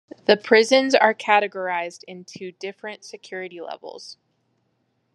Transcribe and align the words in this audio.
The 0.25 0.35
prisons 0.35 0.95
are 0.95 1.13
categorized 1.13 2.03
into 2.07 2.53
different 2.53 3.05
security 3.05 3.61
levels. 3.61 4.17